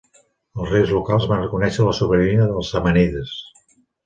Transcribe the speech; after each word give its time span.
Els 0.61 0.71
reis 0.71 0.93
locals 0.95 1.27
van 1.31 1.43
reconèixer 1.43 1.85
la 1.89 1.93
sobirania 1.99 2.49
dels 2.55 2.73
samànides. 2.77 3.37